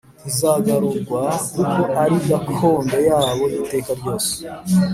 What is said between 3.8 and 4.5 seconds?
ryose